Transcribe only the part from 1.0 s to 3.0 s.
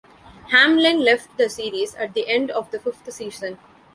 left the series at the end of the